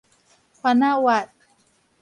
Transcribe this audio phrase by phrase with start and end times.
[0.63, 1.29] 番仔挖